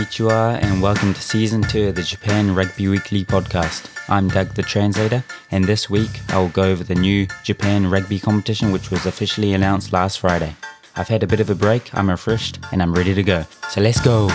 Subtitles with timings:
[0.00, 3.90] Konnichiwa, and welcome to season two of the Japan Rugby Weekly podcast.
[4.08, 8.18] I'm Doug the translator, and this week I will go over the new Japan rugby
[8.18, 10.56] competition, which was officially announced last Friday.
[10.96, 13.44] I've had a bit of a break, I'm refreshed, and I'm ready to go.
[13.68, 14.28] So let's go!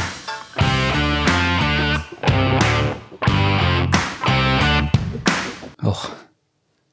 [5.82, 6.18] Oh,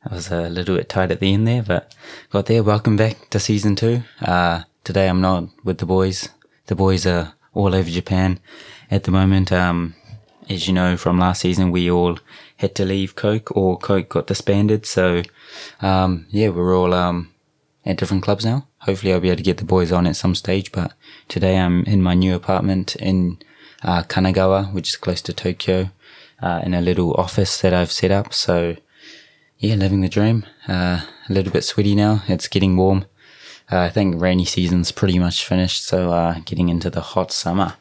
[0.02, 1.94] I was a little bit tight at the end there, but
[2.30, 2.62] got there.
[2.62, 4.02] Welcome back to season two.
[4.22, 6.30] Uh, today I'm not with the boys.
[6.68, 8.40] The boys are all over Japan
[8.90, 9.52] at the moment.
[9.52, 9.94] Um,
[10.48, 12.18] as you know from last season, we all
[12.56, 14.86] had to leave Coke or Coke got disbanded.
[14.86, 15.22] So,
[15.80, 17.30] um, yeah, we're all, um,
[17.84, 18.66] at different clubs now.
[18.80, 20.92] Hopefully I'll be able to get the boys on at some stage, but
[21.28, 23.38] today I'm in my new apartment in,
[23.82, 25.90] uh, Kanagawa, which is close to Tokyo,
[26.40, 28.32] uh, in a little office that I've set up.
[28.34, 28.76] So,
[29.58, 30.44] yeah, living the dream.
[30.68, 32.22] Uh, a little bit sweaty now.
[32.26, 33.04] It's getting warm.
[33.72, 37.74] Uh, I think rainy season's pretty much finished, so uh, getting into the hot summer.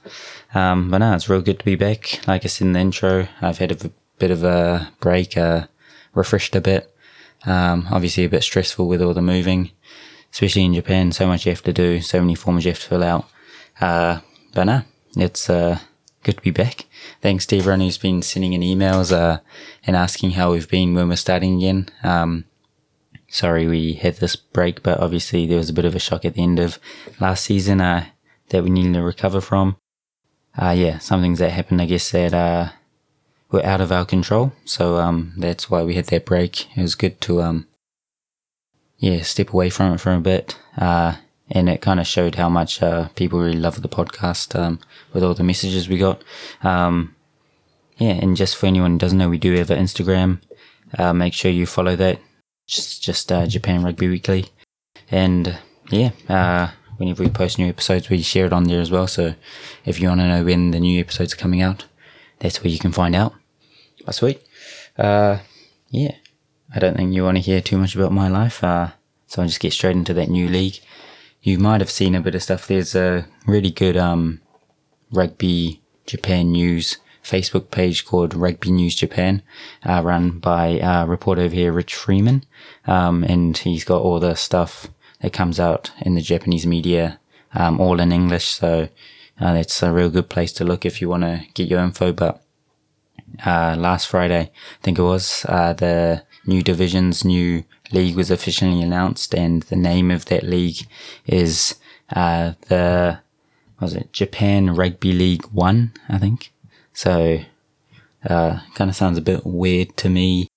[0.54, 2.26] Um, but no, it's real good to be back.
[2.28, 5.68] Like I said in the intro, I've had a bit of a break, uh,
[6.14, 6.96] refreshed a bit.
[7.46, 9.72] Um, obviously a bit stressful with all the moving,
[10.32, 11.12] especially in Japan.
[11.12, 13.26] So much you have to do, so many forms you have to fill out.
[13.82, 14.22] Uh,
[14.54, 14.84] but no,
[15.18, 15.80] it's uh,
[16.24, 16.86] good to be back.
[17.22, 19.40] Thanks to everyone who's been sending in emails uh,
[19.86, 21.90] and asking how we've been when we're starting again.
[22.02, 22.46] Um,
[23.32, 26.36] sorry we had this break, but obviously there was a bit of a shock at
[26.36, 26.78] the end of
[27.20, 28.06] last season uh,
[28.50, 29.78] that we needed to recover from.
[30.62, 32.70] Uh, yeah, some things that happened, I guess, that uh,
[33.50, 34.52] were out of our control.
[34.66, 36.68] So um, that's why we had that break.
[36.78, 37.68] It was good to, um,
[38.98, 40.58] yeah, step away from it for a bit.
[40.78, 41.16] Uh,
[41.50, 44.80] and it kind of showed how much uh, people really love the podcast um,
[45.14, 46.22] with all the messages we got.
[46.64, 47.16] Um,
[47.98, 50.42] yeah, and just for anyone who doesn't know, we do have an Instagram.
[50.98, 52.20] Uh, make sure you follow that.
[52.72, 54.46] Just just uh, Japan Rugby Weekly,
[55.12, 55.58] and
[55.90, 59.08] yeah, uh, whenever we post new episodes, we share it on there as well.
[59.08, 59.36] So
[59.86, 61.86] if you want to know when the new episodes are coming out,
[62.40, 63.34] that's where you can find out.
[64.06, 64.42] But sweet,
[64.98, 65.40] uh,
[65.90, 66.16] yeah.
[66.74, 68.92] I don't think you want to hear too much about my life, uh,
[69.28, 70.80] so I'll just get straight into that new league
[71.42, 72.68] you might have seen a bit of stuff.
[72.68, 74.42] There's a really good um,
[75.12, 79.42] rugby Japan news Facebook page called Rugby News Japan,
[79.86, 82.44] uh, run by a reporter over here, Rich Freeman,
[82.86, 84.88] um, and he's got all the stuff
[85.22, 87.20] that comes out in the Japanese media,
[87.54, 88.48] um, all in English.
[88.48, 88.90] So
[89.40, 92.12] uh, that's a real good place to look if you want to get your info.
[92.12, 92.44] But
[93.46, 98.82] uh, last Friday, I think it was, uh, the new divisions, new league was officially
[98.82, 100.88] announced, and the name of that league
[101.26, 101.76] is
[102.16, 103.20] uh, the
[103.80, 106.51] was it Japan Rugby League One, I think.
[106.94, 107.40] So,
[108.28, 110.48] uh, kind of sounds a bit weird to me,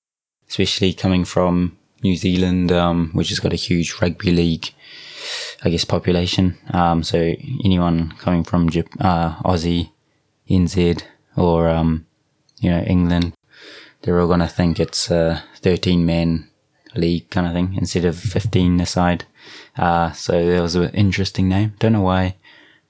[0.49, 4.69] especially coming from New Zealand, um, which has got a huge rugby league,
[5.65, 6.59] I guess, population.
[6.71, 7.35] Um, so
[7.65, 9.91] anyone coming from Jap- uh, Aussie,
[10.49, 11.03] NZ,
[11.37, 12.07] or um,
[12.61, 13.33] you know England,
[14.03, 16.51] they're all gonna think it's a 13 man
[16.95, 19.25] league kind of thing instead of 15 aside.
[19.77, 21.73] Uh, so that was an interesting name.
[21.79, 22.37] Don't know why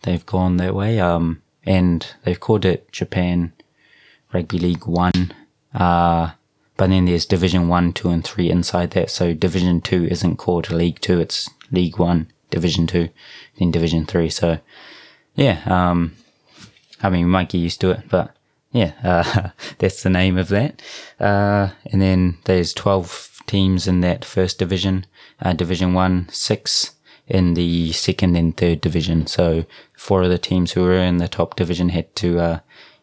[0.02, 1.00] they've gone that way.
[1.00, 3.52] Um, and they've called it Japan
[4.32, 5.32] Rugby League One.
[5.72, 6.32] Uh,
[6.76, 9.10] but then there's Division One, Two, and Three inside that.
[9.10, 13.10] So Division Two isn't called League Two; it's League One, Division Two,
[13.58, 14.28] then Division Three.
[14.30, 14.58] So
[15.34, 16.14] yeah, um,
[17.02, 18.34] I mean, we might get used to it, but
[18.72, 20.82] yeah, uh, that's the name of that.
[21.18, 25.06] Uh, and then there's 12 teams in that first division,
[25.40, 26.92] uh, Division One, six
[27.26, 29.26] in the second and third division.
[29.26, 29.64] So
[29.94, 32.58] four of the teams who were in the top division had to uh,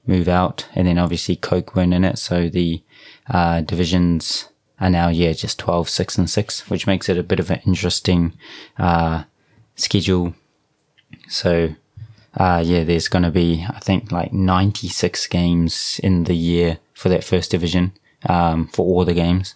[0.05, 2.83] move out, and then obviously Coke weren't in it, so the
[3.29, 4.49] uh, divisions
[4.79, 7.61] are now yeah just 12, 6 and six, which makes it a bit of an
[7.65, 8.33] interesting
[8.77, 9.23] uh,
[9.75, 10.33] schedule.
[11.27, 11.75] So.
[12.33, 17.09] Uh, yeah, there's going to be, I think, like 96 games in the year for
[17.09, 17.91] that first division,
[18.25, 19.53] um, for all the games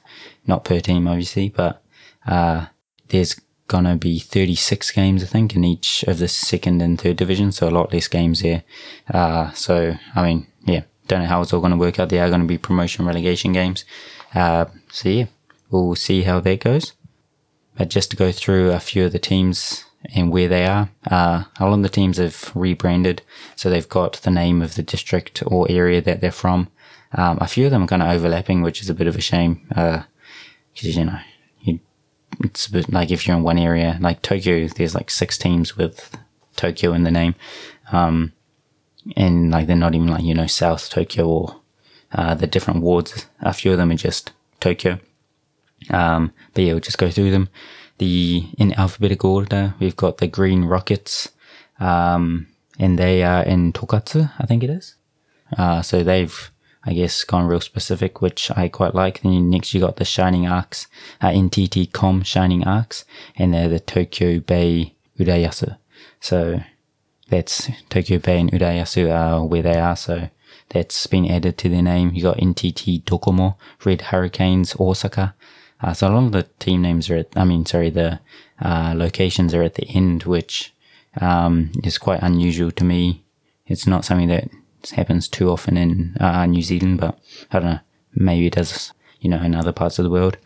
[0.48, 1.82] not per team, obviously, but
[2.26, 2.68] uh,
[3.10, 7.52] there's gonna be 36 games, I think, in each of the second and third division,
[7.52, 8.64] so a lot less games there.
[9.12, 12.10] Uh, so, I mean, yeah, don't know how it's all gonna work out.
[12.10, 13.86] There are gonna be promotion relegation games.
[14.34, 15.26] Uh, so yeah,
[15.70, 16.94] we'll see how that goes.
[17.78, 19.86] But just to go through a few of the teams
[20.16, 23.22] and where they are, uh, a lot of the teams have rebranded,
[23.56, 26.70] so they've got the name of the district or area that they're from.
[27.14, 29.22] Um, a few of them are kind of overlapping, which is a bit of a
[29.22, 29.66] shame.
[29.76, 30.04] Uh,
[30.74, 31.20] because you know,
[32.42, 36.18] it's bit like if you're in one area, like Tokyo, there's like six teams with
[36.56, 37.36] Tokyo in the name,
[37.92, 38.34] um,
[39.16, 41.62] and like they're not even like you know South Tokyo or
[42.12, 43.26] uh, the different wards.
[43.42, 45.00] A few of them are just Tokyo.
[45.90, 47.50] Um, but yeah, we'll just go through them.
[47.98, 51.30] The in alphabetical order, we've got the Green Rockets,
[51.80, 52.48] um,
[52.80, 54.96] and they are in Tokatsu, I think it is.
[55.58, 56.52] Uh, so they've,
[56.86, 59.22] I guess, gone real specific, which I quite like.
[59.22, 60.88] Then next you got the Shining Arcs,
[61.22, 63.06] uh, NTT Com Shining Arcs,
[63.36, 65.78] and they're the Tokyo Bay Urayasu.
[66.20, 66.62] So
[67.30, 69.96] that's Tokyo Bay and Urayasu are where they are.
[69.96, 70.30] So
[70.70, 72.12] that's been added to their name.
[72.14, 75.34] You got NTT Docomo, Red Hurricanes, Osaka.
[75.82, 78.20] Uh, so a lot of the team names are at, I mean, sorry, the
[78.62, 80.74] uh, locations are at the end, which
[81.20, 83.24] um, is quite unusual to me.
[83.68, 84.50] It's not something that
[84.92, 87.20] happens too often in uh, New Zealand, but
[87.52, 87.80] I don't know,
[88.14, 90.38] maybe it does, you know, in other parts of the world.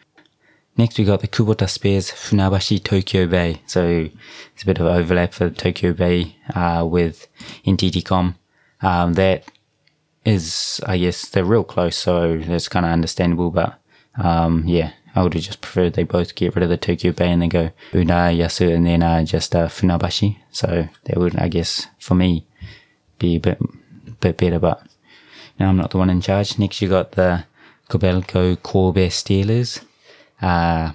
[0.77, 3.62] Next, we got the Kubota Spears Funabashi Tokyo Bay.
[3.68, 4.09] So
[4.53, 7.27] it's a bit of overlap for Tokyo Bay uh, with
[7.65, 8.31] NTT
[8.81, 9.44] Um, that
[10.24, 13.51] is, I guess, they're real close, so that's kind of understandable.
[13.51, 13.77] But
[14.15, 17.31] um, yeah, I would have just preferred they both get rid of the Tokyo Bay
[17.31, 20.38] and then go Urayasu and then uh, just uh, Funabashi.
[20.51, 22.45] So that would, I guess, for me,
[23.18, 23.59] be a bit,
[24.19, 24.60] bit better.
[24.60, 24.81] But
[25.60, 26.57] now I'm not the one in charge.
[26.57, 27.45] Next, you got the
[27.89, 29.83] Kobelco Kobe Steelers.
[30.42, 30.94] Uh,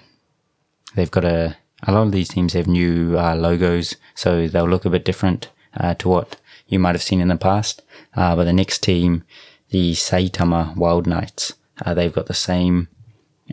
[0.95, 4.85] they've got a, a lot of these teams have new uh, logos, so they'll look
[4.85, 6.37] a bit different uh, to what
[6.69, 7.83] you might have seen in the past.
[8.15, 9.25] Uh, but the next team,
[9.71, 11.55] the Saitama Wild Knights,
[11.85, 12.89] uh, they've got the same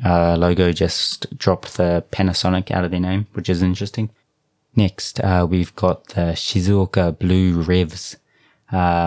[0.06, 4.12] uh, logo, just dropped the Panasonic out of their name, which is interesting.
[4.76, 5.20] Next,
[5.50, 8.16] we've got the Shizuoka Blue Revs,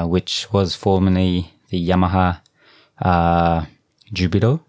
[0.07, 2.41] which was formerly the Yamaha
[4.13, 4.61] Jubilo.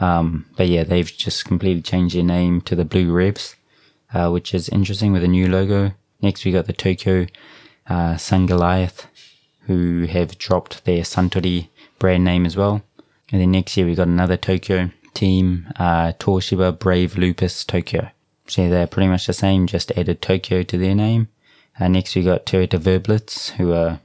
[0.00, 3.56] Um, but yeah, they've just completely changed their name to the Blue Revs,
[4.12, 5.92] uh, which is interesting with a new logo.
[6.20, 7.26] Next, we got the Tokyo
[7.88, 9.06] uh, Sungoliath,
[9.62, 11.68] who have dropped their Suntory
[11.98, 12.82] brand name as well.
[13.32, 18.10] And then next year, we got another Tokyo team, uh, Toshiba Brave Lupus Tokyo.
[18.46, 21.28] So they're pretty much the same, just added Tokyo to their name.
[21.80, 24.00] Uh, next, we got Toyota Verblitz, who are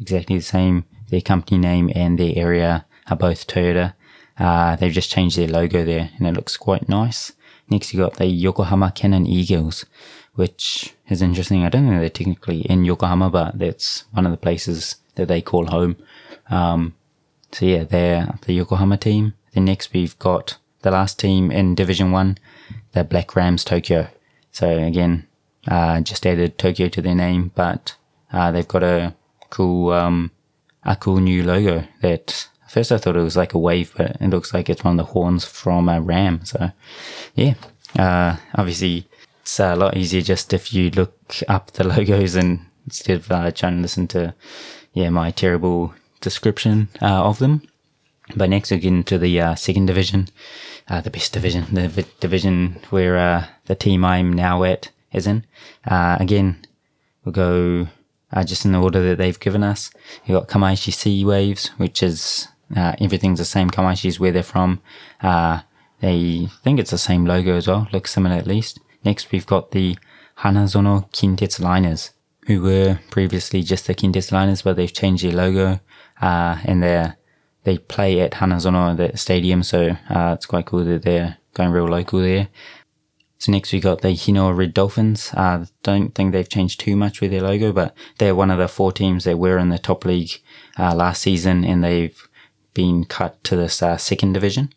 [0.00, 0.84] exactly the same.
[1.10, 3.94] Their company name and their area are both Toyota.
[4.38, 7.32] Uh, they've just changed their logo there and it looks quite nice.
[7.68, 9.84] Next you got the Yokohama Canon Eagles,
[10.34, 11.64] which is interesting.
[11.64, 15.42] I don't know they're technically in Yokohama, but that's one of the places that they
[15.42, 15.96] call home.
[16.48, 16.94] Um,
[17.52, 19.34] so yeah, they're the Yokohama team.
[19.52, 22.38] Then next we've got the last team in Division 1,
[22.92, 24.08] the Black Rams Tokyo.
[24.52, 25.26] So again,
[25.66, 27.96] uh, just added Tokyo to their name, but
[28.32, 29.14] uh, they've got a
[29.50, 30.30] cool, um,
[30.84, 34.28] a cool new logo that first I thought it was like a wave, but it
[34.28, 36.44] looks like it's one of the horns from a ram.
[36.44, 36.70] So,
[37.34, 37.54] yeah,
[37.98, 39.08] uh, obviously
[39.40, 43.50] it's a lot easier just if you look up the logos and instead of uh,
[43.50, 44.34] trying to listen to,
[44.92, 47.62] yeah, my terrible description uh, of them.
[48.36, 50.28] But next we get into the uh, second division,
[50.88, 55.26] uh, the best division, the v- division where uh, the team I'm now at is
[55.26, 55.44] in.
[55.86, 56.58] again,
[57.24, 57.88] we'll go
[58.32, 59.90] uh, just in the order that they've given us.
[60.24, 63.70] You got Kamaishi Sea Waves, which is uh, everything's the same.
[63.70, 64.80] Kamaishi is where they're from.
[65.20, 65.60] Uh,
[66.00, 67.88] they think it's the same logo as well.
[67.92, 68.80] Looks similar at least.
[69.04, 69.96] Next, we've got the
[70.38, 72.10] Hanazono Kintetsu Liners,
[72.46, 75.80] who were previously just the Kintetsu Liners, but they've changed their logo.
[76.20, 77.12] Uh, and they
[77.64, 79.62] they play at Hanazono, the stadium.
[79.62, 82.48] So, uh, it's quite cool that they're going real local there.
[83.38, 85.30] So next we got the Hino Red Dolphins.
[85.32, 88.68] Uh, don't think they've changed too much with their logo, but they're one of the
[88.68, 90.32] four teams that were in the top league
[90.76, 92.28] uh, last season, and they've
[92.74, 94.72] been cut to this uh, second division.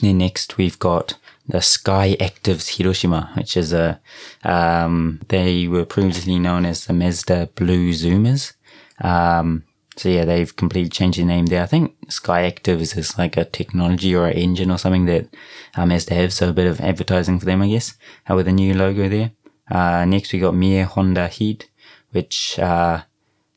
[0.00, 4.00] Then next we've got the Skyactivs Hiroshima, which is a,
[4.44, 8.54] um, they were previously known as the Mazda Blue Zoomers.
[9.00, 9.64] Um,
[9.96, 11.62] so yeah, they've completely changed the name there.
[11.62, 15.28] I think Skyactivs is like a technology or an engine or something that
[15.74, 17.96] um, has to have, so a bit of advertising for them, I guess,
[18.30, 19.32] uh, with a new logo there.
[19.70, 21.70] Uh, next we got Mie Honda Heat,
[22.10, 23.02] which, uh,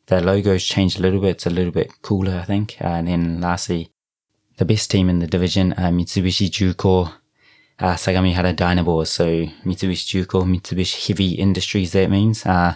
[0.08, 1.32] the logo's changed a little bit.
[1.32, 2.78] It's a little bit cooler, I think.
[2.82, 3.92] Uh, and then lastly,
[4.58, 7.14] the best team in the division, uh, Mitsubishi Juko,
[7.80, 9.08] uh, Sagamihara Dynaboars.
[9.08, 9.26] So
[9.64, 12.46] Mitsubishi Juko, Mitsubishi Heavy Industries, that means.
[12.46, 12.76] Uh,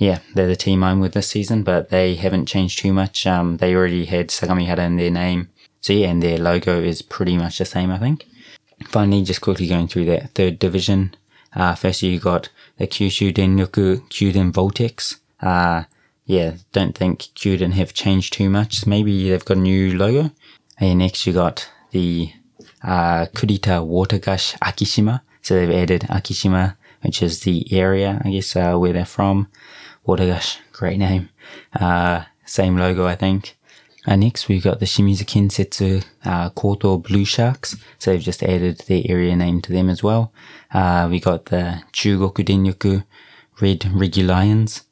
[0.00, 3.26] yeah, they're the team I'm with this season, but they haven't changed too much.
[3.26, 5.50] Um, they already had Sagamihara in their name.
[5.82, 8.26] So yeah, and their logo is pretty much the same, I think.
[8.86, 11.14] Finally, just quickly going through that third division.
[11.52, 15.18] Uh, first you got the Kyushu Denryoku Kyuden Voltex.
[15.42, 15.84] Uh,
[16.24, 18.86] yeah, don't think Kyuden have changed too much.
[18.86, 20.30] Maybe they've got a new logo.
[20.78, 22.32] And next you got the
[22.82, 25.20] uh, Kurita Water Gush Akishima.
[25.42, 29.48] So they've added Akishima, which is the area, I guess, uh, where they're from.
[30.10, 31.28] Water Gush, great name.
[31.72, 33.56] Uh, same logo, I think.
[34.08, 37.76] Uh, next, we've got the Shimizu Kensetsu uh, Koto Blue Sharks.
[38.00, 40.32] So they've just added their area name to them as well.
[40.74, 43.04] Uh, we got the Chugoku Denryoku
[43.60, 44.82] Red Lions.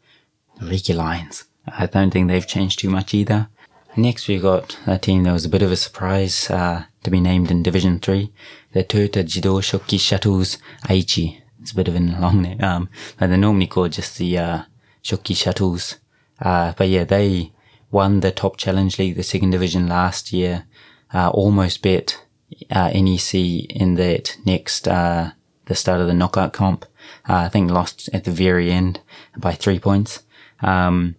[0.60, 1.46] Regulions.
[1.66, 3.48] I don't think they've changed too much either.
[3.96, 7.20] Next, we've got a team that was a bit of a surprise uh, to be
[7.20, 8.32] named in Division 3,
[8.70, 11.40] the Toyota Jido Shokki Shuttles Aichi.
[11.60, 12.62] It's a bit of a long name.
[12.62, 14.62] Um, they're normally called just the uh,
[15.02, 15.96] Shokki Shuttles.
[16.40, 17.52] Uh, but yeah, they
[17.90, 20.66] won the top challenge league, the second division last year.
[21.12, 22.22] Uh, almost bet
[22.70, 25.30] uh, NEC in that next uh,
[25.66, 26.84] the start of the knockout comp.
[27.28, 29.00] Uh, I think lost at the very end
[29.36, 30.22] by three points.
[30.60, 31.16] Um,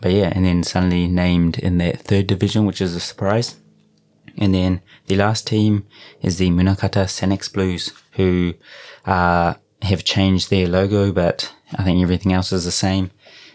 [0.00, 3.56] but yeah, and then suddenly named in that third division, which is a surprise.
[4.36, 5.86] And then the last team
[6.22, 8.54] is the Munakata Sanix Blues, who
[9.04, 13.10] uh, have changed their logo, but I think everything else is the same.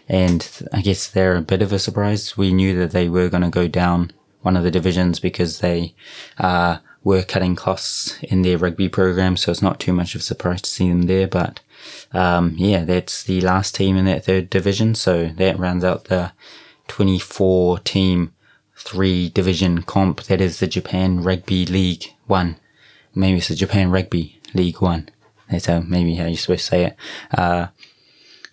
[0.08, 2.36] And I guess they're a bit of a surprise.
[2.36, 5.94] We knew that they were going to go down one of the divisions because they
[6.38, 10.24] uh, were cutting costs in their rugby program, so it's not too much of a
[10.24, 11.26] surprise to see them there.
[11.26, 11.60] But
[12.12, 14.94] um, yeah, that's the last team in that third division.
[14.94, 16.32] So that rounds out the
[16.88, 18.32] 24 team
[18.76, 20.22] three division comp.
[20.24, 22.56] That is the Japan Rugby League One.
[23.14, 25.08] Maybe it's the Japan Rugby League One.
[25.50, 26.96] That's how maybe how you're supposed to say it.
[27.30, 27.68] Uh,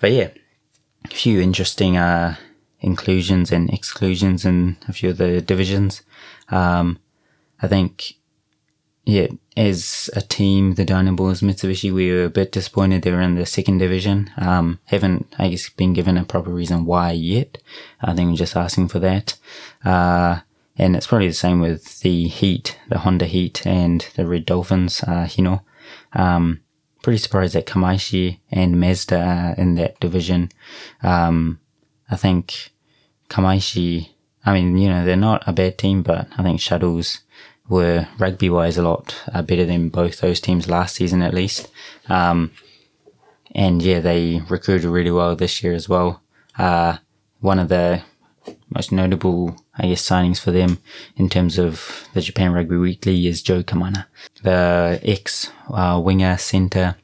[0.06, 0.30] but yeah,
[1.04, 2.36] a few interesting uh,
[2.80, 6.04] inclusions and exclusions in a few of the divisions.
[6.50, 7.00] Um,
[7.60, 8.14] I think
[9.04, 13.34] yeah, as a team, the Bulls Mitsubishi, we were a bit disappointed they were in
[13.34, 14.30] the second division.
[14.38, 17.58] Um, haven't, I guess, been given a proper reason why yet.
[18.00, 19.40] I think we're just asking for that.
[19.84, 20.42] Uh,
[20.78, 25.02] and it's probably the same with the Heat, the Honda Heat and the Red Dolphins,
[25.02, 25.64] uh, Hino.
[26.14, 26.62] Um,
[27.06, 30.50] pretty surprised that Kamaishi and Mazda are in that division.
[31.04, 31.60] Um,
[32.10, 32.72] I think
[33.30, 34.10] Kamaishi,
[34.44, 37.20] I mean, you know, they're not a bad team, but I think Shuttles,
[37.70, 41.70] were rugby wise a lot uh, better than both those teams last season at least.
[42.10, 42.52] Um,
[43.54, 46.24] and yeah, they recruited really well this year as well.
[46.58, 46.98] Uh,
[47.40, 48.02] one of the
[48.74, 50.80] most notable, I guess, signings for them
[51.16, 54.06] in terms of the Japan Rugby Weekly is Joe Kamana,
[54.44, 56.96] the ex uh, winger centre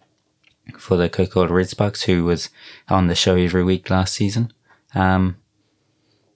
[0.77, 2.49] for the Coca-Cola Red Sparks, who was
[2.87, 4.53] on the show every week last season.
[4.95, 5.37] Um,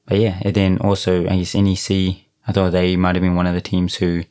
[0.05, 3.47] but yeah, and then also, I guess, NEC I thought they might have been one
[3.47, 4.23] of the teams who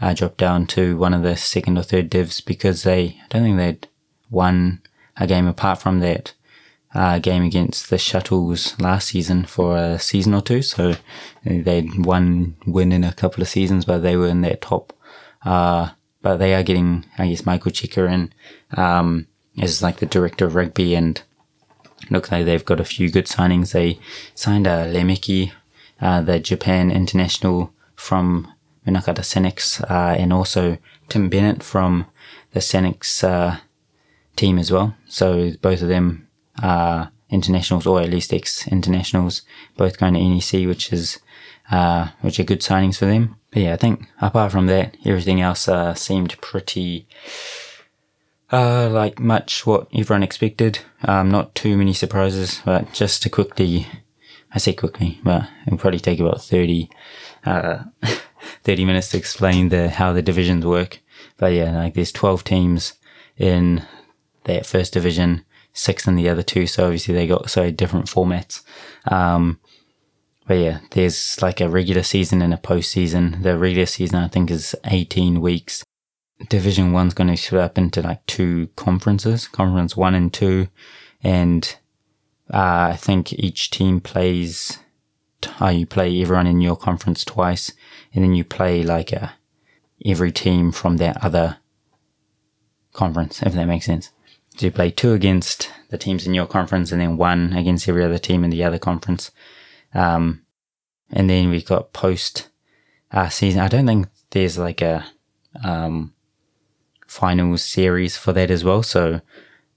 [0.00, 3.42] uh, dropped down to one of the second or third divs because they, I don't
[3.42, 3.88] think they'd
[4.28, 4.82] won
[5.16, 6.32] a game apart from that
[6.94, 10.62] uh, game against the Shuttles last season for a season or two.
[10.62, 10.94] So
[11.44, 14.92] they'd one win in a couple of seasons, but they were in their top.
[15.44, 15.90] Uh,
[16.22, 18.32] but they are getting, I guess, Michael Cheika in
[18.78, 19.26] um,
[19.58, 21.22] as like the director of rugby and
[22.10, 23.72] look like they've got a few good signings.
[23.72, 23.98] They
[24.34, 25.52] signed a Lemeki
[26.00, 28.52] uh, the Japan international from
[28.86, 30.78] Munakata Sanix, uh, and also
[31.08, 32.06] Tim Bennett from
[32.52, 33.58] the Sanix uh,
[34.36, 34.96] team as well.
[35.06, 36.28] So both of them
[36.62, 39.42] are internationals, or at least ex-internationals,
[39.76, 41.18] both going to NEC, which is
[41.70, 43.36] uh, which are good signings for them.
[43.50, 47.06] But yeah, I think apart from that, everything else uh, seemed pretty.
[48.52, 50.80] Uh, like much what everyone expected.
[51.04, 53.86] Um, not too many surprises, but just to quickly
[54.52, 56.90] I say quickly, but it'll probably take about 30,
[57.44, 57.84] uh,
[58.64, 61.00] 30 minutes to explain the, how the divisions work.
[61.36, 62.94] But yeah, like there's 12 teams
[63.36, 63.86] in
[64.44, 66.66] that first division, six in the other two.
[66.66, 68.62] So obviously they got so different formats.
[69.06, 69.60] Um,
[70.46, 73.42] but yeah, there's like a regular season and a postseason.
[73.42, 75.84] The regular season, I think, is 18 weeks.
[76.48, 80.68] Division one's going to split up into like two conferences, conference one and two.
[81.22, 81.76] And
[82.52, 84.78] uh, I think each team plays,
[85.60, 87.72] uh, you play everyone in your conference twice,
[88.12, 89.34] and then you play like a,
[90.04, 91.58] every team from that other
[92.92, 94.10] conference, if that makes sense.
[94.56, 98.04] So you play two against the teams in your conference and then one against every
[98.04, 99.30] other team in the other conference.
[99.94, 100.42] Um,
[101.10, 102.48] and then we've got post
[103.10, 103.60] uh, season.
[103.60, 105.06] I don't think there's like a
[105.64, 106.14] um,
[107.56, 108.82] series for that as well.
[108.82, 109.20] So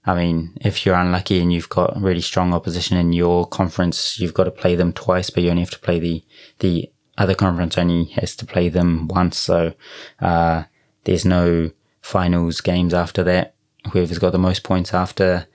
[0.06, 4.34] I mean, if you're unlucky and you've got really strong opposition in your conference, you've
[4.34, 6.22] got to play them twice, but you only have to play the,
[6.58, 9.38] the other conference only has to play them once.
[9.38, 9.72] So,
[10.20, 10.64] uh,
[11.04, 11.70] there's no
[12.02, 13.53] finals games after that.
[13.92, 15.46] Whoever's got the most points after,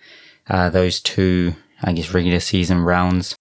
[0.50, 3.36] uh, those two, I guess, regular season rounds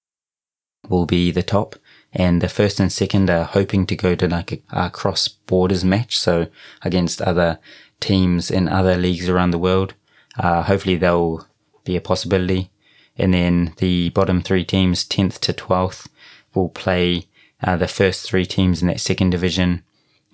[0.88, 1.76] will be the top.
[2.12, 5.84] And the first and second are hoping to go to like a, a cross borders
[5.84, 6.18] match.
[6.18, 6.48] So
[6.82, 7.58] against other
[8.00, 9.94] teams in other leagues around the world.
[10.38, 11.46] Uh, hopefully they'll
[11.84, 12.70] be a possibility.
[13.16, 16.06] And then the bottom three teams, 10th to 12th,
[16.54, 17.26] will play
[17.62, 19.82] uh, the first three teams in that second division.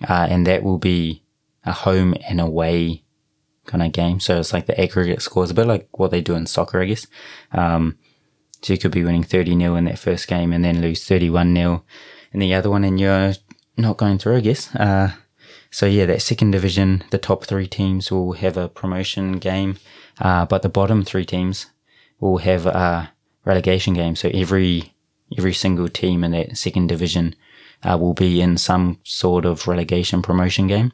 [0.07, 1.23] Uh, and that will be
[1.63, 3.01] a home and away
[3.65, 4.19] kind of game.
[4.19, 6.85] So it's like the aggregate scores, a bit like what they do in soccer, I
[6.85, 7.07] guess.
[7.51, 7.97] Um,
[8.61, 11.55] So you could be winning 30 0 in that first game and then lose 31
[11.55, 11.83] 0
[12.33, 13.33] in the other one, and you're
[13.77, 14.73] not going through, I guess.
[14.75, 15.11] Uh,
[15.69, 19.77] so yeah, that second division, the top three teams will have a promotion game,
[20.19, 21.67] uh, but the bottom three teams
[22.19, 23.11] will have a
[23.43, 24.15] relegation game.
[24.15, 24.93] So every
[25.37, 27.35] every single team in that second division
[27.83, 30.91] uh, will be in some sort of relegation promotion game.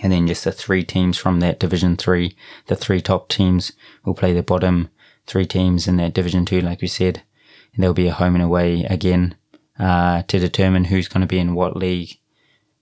[0.00, 2.34] And then just the three teams from that division three,
[2.66, 3.72] the three top teams
[4.04, 4.88] will play the bottom
[5.26, 7.22] three teams in that division two, like we said.
[7.74, 9.34] And there'll be a home and away again
[9.78, 12.18] uh, to determine who's going to be in what league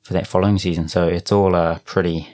[0.02, 0.88] for that following season.
[0.88, 2.28] So it's all uh, pretty,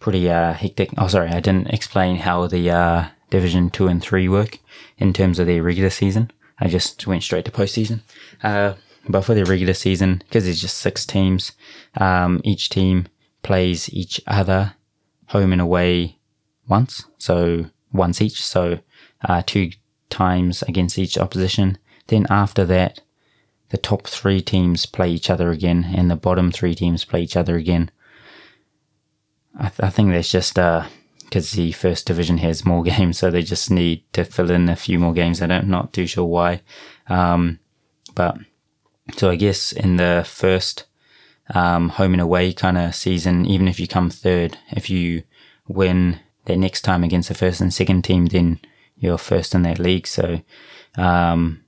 [0.00, 0.90] pretty uh, hectic.
[0.98, 4.58] Oh, sorry, I didn't explain how the uh, Division Two and Three work
[4.98, 6.30] in terms of their regular season.
[6.58, 8.00] I just went straight to postseason.
[8.42, 8.74] Uh,
[9.08, 11.52] but for the regular season, because there's just six teams,
[11.96, 13.06] um, each team
[13.42, 14.74] plays each other
[15.28, 16.18] home and away
[16.68, 18.80] once, so once each, so
[19.22, 19.70] uh, two
[20.08, 21.78] times against each opposition.
[22.08, 23.00] Then after that,
[23.70, 27.36] the top three teams play each other again, and the bottom three teams play each
[27.36, 27.90] other again.
[29.56, 33.30] I, th- I think that's just because uh, the first division has more games, so
[33.30, 35.40] they just need to fill in a few more games.
[35.40, 36.62] I don't, am not too sure why,
[37.08, 37.60] um,
[38.14, 38.38] but
[39.16, 40.84] so I guess in the first
[41.54, 45.22] um, home and away kind of season, even if you come third, if you
[45.68, 48.60] win that next time against the first and second team, then
[48.96, 50.06] you're first in that league.
[50.06, 50.42] So
[50.96, 51.62] um,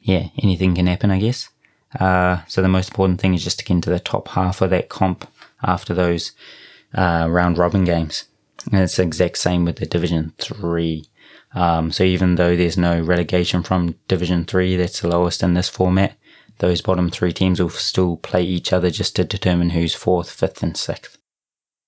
[0.00, 1.48] yeah, anything can happen, I guess.
[1.98, 4.70] Uh, so the most important thing is just to get into the top half of
[4.70, 5.28] that comp
[5.62, 6.32] after those
[6.94, 8.24] uh, round robin games.
[8.70, 11.04] And it's the exact same with the Division 3.
[11.54, 15.68] Um, so even though there's no relegation from Division 3, that's the lowest in this
[15.68, 16.16] format,
[16.58, 20.62] those bottom three teams will still play each other just to determine who's fourth, fifth,
[20.62, 21.18] and sixth.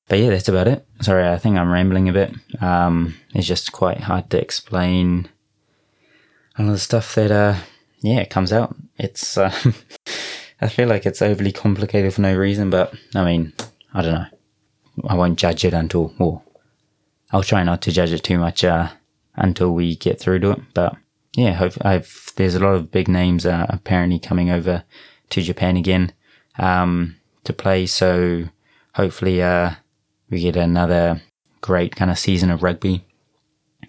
[0.08, 0.86] But yeah, that's about it.
[1.02, 2.35] Sorry, I think I'm rambling a bit.
[2.61, 5.28] Um, it's just quite hard to explain
[6.59, 7.56] all the stuff that uh,
[8.00, 8.74] yeah, comes out.
[8.98, 9.52] It's uh,
[10.61, 13.52] I feel like it's overly complicated for no reason, but I mean,
[13.94, 14.26] I don't know.
[15.09, 16.44] I won't judge it until, well,
[17.33, 18.88] I'll try not to judge it too much uh,
[19.37, 20.61] until we get through to it.
[20.74, 20.96] But
[21.40, 24.85] yeah, I've, there's a lot of big names uh, apparently coming over
[25.31, 26.12] to Japan again
[26.59, 27.87] um, to play.
[27.87, 28.44] So
[28.94, 29.72] hopefully uh,
[30.29, 31.22] we get another
[31.62, 33.07] great kind of season of rugby.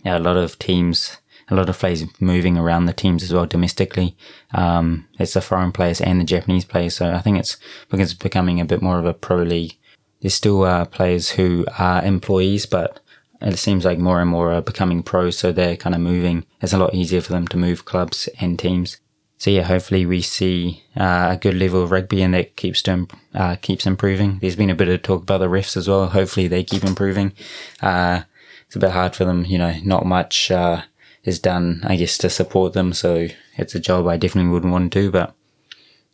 [0.06, 1.18] Yeah, a lot of teams
[1.50, 4.16] a lot of players moving around the teams as well domestically.
[4.54, 6.96] Um, it's the foreign players and the Japanese players.
[6.96, 7.58] So I think it's
[7.90, 9.78] because it's becoming a bit more of a pro league.
[10.22, 13.01] There's still uh, players who are employees, but
[13.42, 15.38] it seems like more and more are becoming pros.
[15.38, 16.46] So they're kind of moving.
[16.62, 18.98] It's a lot easier for them to move clubs and teams.
[19.38, 23.08] So yeah, hopefully we see uh, a good level of rugby and that keeps to,
[23.34, 24.38] uh, keeps improving.
[24.40, 26.08] There's been a bit of talk about the refs as well.
[26.08, 27.34] Hopefully they keep improving.
[27.82, 28.22] Uh,
[28.68, 30.84] it's a bit hard for them, you know, not much, uh,
[31.24, 32.94] is done, I guess, to support them.
[32.94, 33.28] So
[33.58, 35.12] it's a job I definitely wouldn't want to do.
[35.12, 35.34] But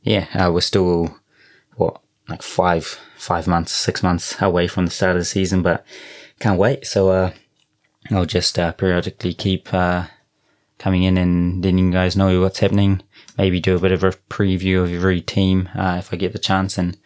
[0.03, 1.19] yeah, uh, we're still
[1.75, 5.85] what like five five months, six months away from the start of the season, but
[6.39, 6.85] can't wait.
[6.85, 7.31] So uh,
[8.11, 10.07] I'll just uh, periodically keep uh,
[10.77, 13.01] coming in and letting you guys know what's happening.
[13.37, 16.39] Maybe do a bit of a preview of every team uh, if I get the
[16.39, 16.97] chance and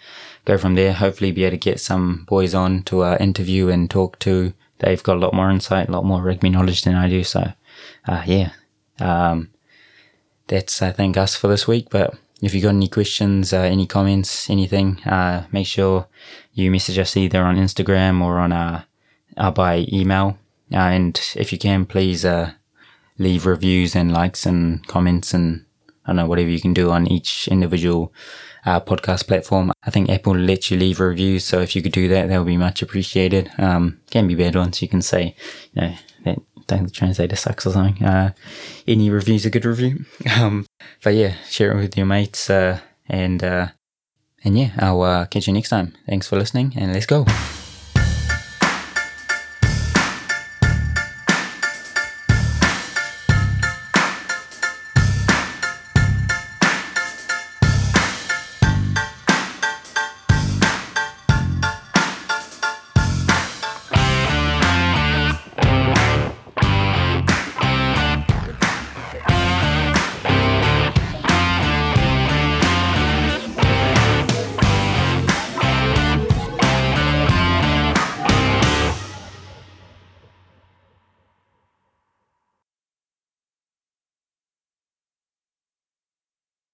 [0.45, 0.93] go from there.
[0.93, 4.53] Hopefully, be able to get some boys on to uh, interview and talk to.
[4.79, 7.23] They've got a lot more insight, a lot more rugby knowledge than I do.
[7.23, 7.53] So
[8.07, 8.51] uh, yeah,
[8.99, 9.49] um,
[10.47, 11.87] that's I think us for this week.
[11.89, 16.07] But if you got any questions, uh, any comments, anything, uh, make sure
[16.53, 18.83] you message us either on Instagram or on uh,
[19.37, 20.37] uh by email.
[20.73, 22.51] Uh, and if you can, please uh,
[23.17, 25.65] leave reviews and likes and comments and
[26.05, 28.13] I don't know whatever you can do on each individual
[28.65, 29.71] uh, podcast platform.
[29.83, 32.47] I think Apple lets you leave reviews, so if you could do that, that would
[32.47, 33.51] be much appreciated.
[33.57, 34.81] Um, can be bad ones.
[34.81, 35.35] You can say,
[35.73, 35.95] you know,
[36.71, 38.03] that the translator sucks or something.
[38.03, 38.33] Uh,
[38.87, 40.05] any review's a good review.
[40.39, 40.65] Um,
[41.03, 42.49] but yeah, share it with your mates.
[42.49, 43.67] Uh, and, uh,
[44.43, 45.93] and yeah, I'll uh, catch you next time.
[46.07, 47.25] Thanks for listening and let's go.